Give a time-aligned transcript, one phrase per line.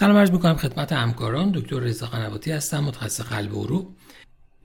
[0.00, 1.50] سلام عرض می‌کنم خدمت همکاران.
[1.54, 3.86] دکتر رضا قنواتی هستم متخصص قلب و عروق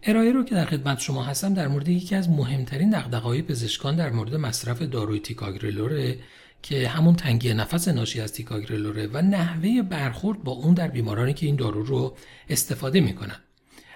[0.04, 4.10] ارائه رو که در خدمت شما هستم در مورد یکی از مهمترین دغدغه‌های پزشکان در
[4.10, 6.20] مورد مصرف داروی تیکاگرلوره
[6.62, 11.46] که همون تنگی نفس ناشی از تیکاگرلوره و نحوه برخورد با اون در بیمارانی که
[11.46, 12.18] این دارو رو
[12.50, 13.38] استفاده می‌کنن.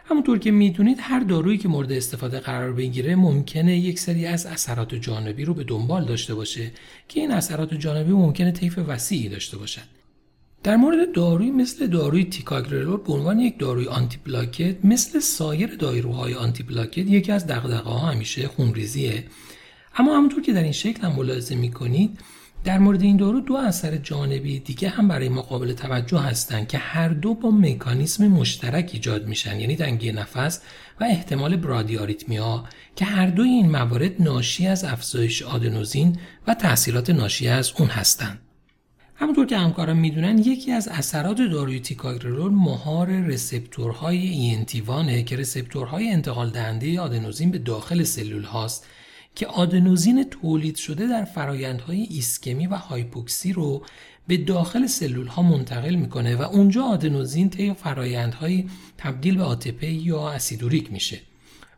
[0.05, 4.95] همونطور که می‌دونید هر دارویی که مورد استفاده قرار بگیره ممکنه یک سری از اثرات
[4.95, 6.71] جانبی رو به دنبال داشته باشه
[7.07, 9.98] که این اثرات جانبی ممکنه طیف وسیعی داشته باشد
[10.63, 16.33] در مورد داروی مثل داروی تیکاگرلور به عنوان یک داروی آنتی پلاکت مثل سایر داروهای
[16.33, 19.23] آنتی پلاکت یکی از دغدغه‌ها همیشه خونریزیه
[19.95, 22.19] اما همونطور که در این شکل هم ملاحظه می‌کنید
[22.63, 25.41] در مورد این دارو دو اثر جانبی دیگه هم برای ما
[25.77, 30.61] توجه هستند که هر دو با مکانیسم مشترک ایجاد میشن یعنی تنگی نفس
[30.99, 32.63] و احتمال برادیاریتمیا
[32.95, 38.48] که هر دوی این موارد ناشی از افزایش آدنوزین و تاثیرات ناشی از اون هستند.
[39.19, 46.49] همونطور که همکاران می‌دونن یکی از اثرات داروی تیکاگرلور مهار رسپتورهای اینتیوانه که رسپتورهای انتقال
[46.49, 48.85] دهنده آدنوزین به داخل سلول هاست
[49.35, 53.85] که آدنوزین تولید شده در فرایندهای ایسکمی و هایپوکسی رو
[54.27, 58.65] به داخل سلول ها منتقل می‌کنه و اونجا آدنوزین طی فرایندهای
[58.97, 61.19] تبدیل به آتپی یا اسیدوریک میشه.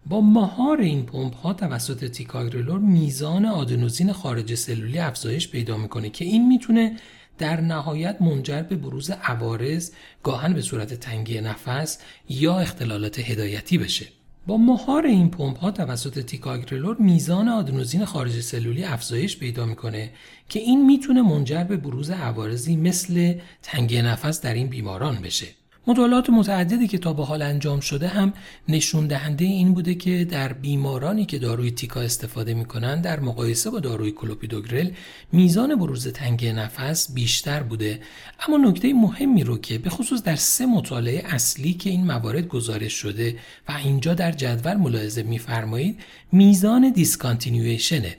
[0.05, 6.25] با مهار این پمپ ها توسط تیکاگرلور میزان آدنوزین خارج سلولی افزایش پیدا می‌کنه که
[6.25, 6.97] این می‌تونه
[7.41, 9.91] در نهایت منجر به بروز عوارض
[10.23, 14.05] گاهن به صورت تنگی نفس یا اختلالات هدایتی بشه.
[14.47, 20.11] با مهار این پمپ ها توسط تیکاگرلور میزان آدنوزین خارج سلولی افزایش پیدا می‌کنه
[20.49, 23.33] که این می‌تونه منجر به بروز عوارضی مثل
[23.63, 25.47] تنگی نفس در این بیماران بشه.
[25.87, 28.33] مطالعات متعددی که تا به حال انجام شده هم
[28.69, 33.79] نشون دهنده این بوده که در بیمارانی که داروی تیکا استفاده می‌کنن در مقایسه با
[33.79, 34.89] داروی کلوپیدوگرل
[35.31, 37.99] میزان بروز تنگی نفس بیشتر بوده.
[38.47, 42.93] اما نکته مهمی رو که به خصوص در سه مطالعه اصلی که این موارد گزارش
[42.93, 43.35] شده
[43.69, 45.99] و اینجا در جدول ملاحظه میفرمایید
[46.31, 48.15] میزان دیسکانتینیویشنه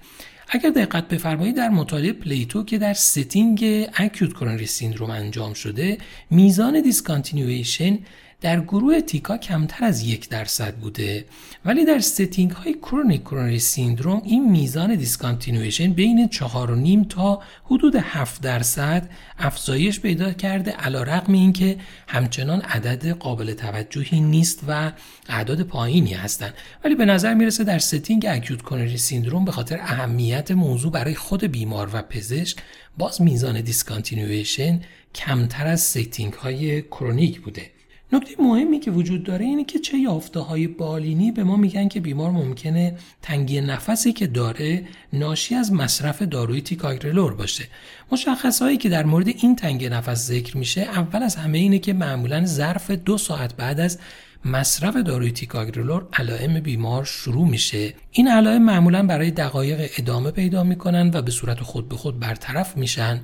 [0.55, 5.99] اگر دقت بفرمایید در مطالعه PLATO که در setting acute coronary syndrome انجام شده
[6.31, 7.99] میزان discontinuation
[8.43, 11.25] در گروه Tica کمتر از یک درصد بوده.
[11.65, 18.43] ولی در setting های chronic coronary syndrome این میزان discontinuation بین 4.5 تا حدود 7
[18.43, 21.77] درصد افزایش پیدا کرده علی رغم این که
[22.09, 24.93] همچنان عدد قابل توجهی نیست و
[25.29, 26.55] اعداد پایینی هستند.
[26.85, 31.45] ولی به نظر می‌رسه در setting acute coronary syndrome به خاطر اهمیت موضوع برای خود
[31.45, 32.59] بیمار و پزشک
[32.99, 34.81] باز میزان discontinuation
[35.15, 37.82] کمتر از setting های chronic بوده.
[38.13, 42.01] نکته مهمی که وجود داره اینه که چه یافته های بالینی به ما میگن که
[42.01, 47.65] بیمار ممکنه تنگی نفسی که داره ناشی از مصرف داروی ticagrelor باشه.
[48.13, 51.93] مشخصه هایی که در مورد این تنگی نفس ذکر میشه اول از همه اینه که
[51.93, 53.99] معمولا ظرف دو ساعت بعد از
[54.45, 57.95] مصرف داروی ticagrelor علائم بیمار شروع میشه.
[58.11, 62.77] این علائم معمولا برای دقایق ادامه پیدا می‌کنن و به صورت خود به خود برطرف
[62.77, 63.21] میشن.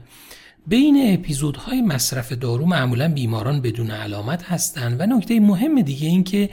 [0.69, 6.51] بین اپیزودهای مصرف دارو معمولا بیماران بدون علامت هستند و نکته مهم دیگه این که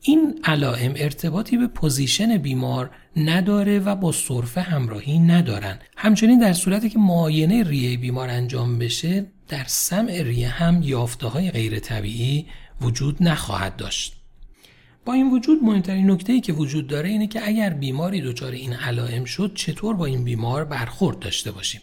[0.00, 5.78] این علائم ارتباطی به position بیمار نداره و با سرفه همراهی ندارن.
[5.96, 11.50] همچنین در صورتی که معاینه ریه بیمار انجام بشه در سمع ریه هم یافته های
[11.50, 12.46] غیر طبیعی
[12.80, 14.16] وجود نخواهد داشت.
[15.04, 18.72] با این وجود مهمترین نکته ای که وجود داره اینه که اگر بیماری دچار این
[18.72, 21.80] علائم شد چطور با این بیمار برخورد داشته باشیم؟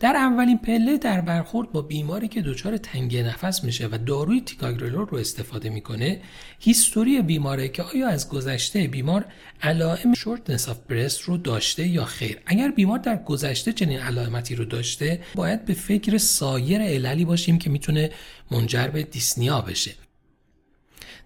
[0.00, 5.08] در اولین پله در برخورد با بیماری که دچار تنگی نفس میشه و داروی ticagrelor
[5.08, 6.20] رو استفاده می‌کنه
[6.60, 9.24] history بیماره که آیا از گذشته بیمار
[9.62, 14.64] علائم shortness of breath رو داشته یا خیر؟ اگر بیمار در گذشته چنین علائمی رو
[14.64, 18.10] داشته باید به فکر سایر عللی باشیم که می‌تونه
[18.50, 19.94] منجر به dyspnea بشه.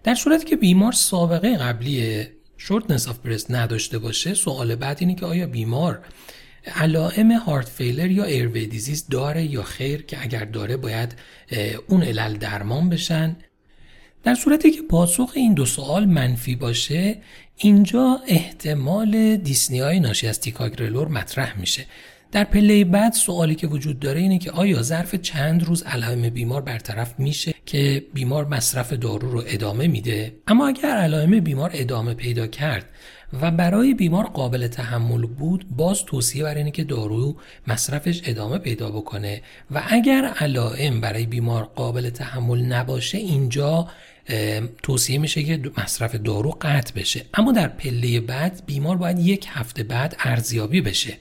[0.04, 5.26] در صورتی که بیمار سابقه قبلی shortness of breath نداشته باشه سوال بعد اینه که
[5.26, 6.00] آیا بیمار
[6.68, 11.14] علائم heart failure یا airway disease داره یا خیر که اگر داره باید
[11.86, 13.36] اون علل درمان بشن.
[14.22, 17.16] در صورتی که پاسخ این دو سوال منفی باشه
[17.56, 21.86] اینجا احتمال dyspnea های ناشی از ticagrelor مطرح میشه.
[22.32, 26.62] در پله بعد سوالی که وجود داره اینه که آیا ظرف چند روز علائم بیمار
[26.62, 32.46] برطرف میشه که بیمار مصرف دارو رو ادامه میده؟ اما اگر علائم بیمار ادامه پیدا
[32.46, 32.86] کرد
[33.42, 37.36] و برای بیمار قابل تحمل بود باز توصیه بر اینه که دارو
[37.66, 43.88] مصرفش ادامه پیدا بکنه و اگر علائم برای بیمار قابل تحمل نباشه اینجا
[44.82, 47.24] توصیه میشه که مصرف دارو قطع بشه.
[47.34, 51.14] اما در پله بعد بیمار باید یک هفته بعد ارزیابی بشه.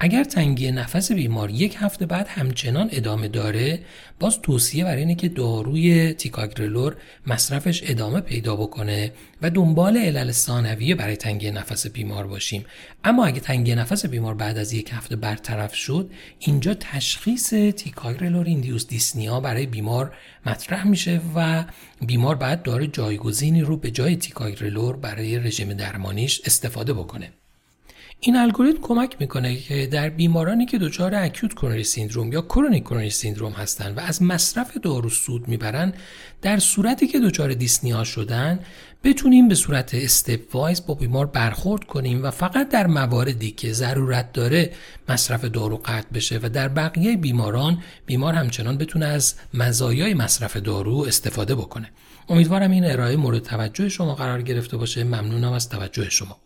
[0.00, 3.80] اگر تنگی نفس بیمار یک هفته بعد همچنان ادامه داره
[4.20, 6.96] باز توصیه برای اینه که داروی تیکاگرلور
[7.26, 9.12] مصرفش ادامه پیدا بکنه
[9.42, 12.64] و دنبال علل ثانویه برای تنگی نفس بیمار باشیم.
[13.04, 18.86] اما اگه تنگی نفس بیمار بعد از یک هفته برطرف شد اینجا تشخیص تیکاگرلور ایندیوس
[18.86, 20.16] دیسنیا برای بیمار
[20.46, 21.64] مطرح میشه و
[22.06, 27.30] بیمار بعد داره جایگزینی رو به جای تیکاگرلور برای رژیم درمانیش استفاده بکنه.
[28.20, 33.10] این الگوریتم کمک می‌کنه که در بیمارانی که دچار اکوت کرونری سیندروم یا کرونیک کرونری
[33.10, 35.92] سیندروم هستند و از مصرف دارو سود می‌برن
[36.42, 38.60] در صورتی که دچار دیسنیا شدن
[39.04, 44.32] بتونیم به صورت استپ وایز با بیمار برخورد کنیم و فقط در مواردی که ضرورت
[44.32, 44.72] داره
[45.08, 51.04] مصرف دارو قطع بشه و در بقیه بیماران بیمار همچنان بتونه از مزایای مصرف دارو
[51.08, 51.90] استفاده بکنه.
[52.28, 55.04] امیدوارم این ارائه مورد توجه شما قرار گرفته باشه.
[55.04, 56.40] ممنونم از توجه شما.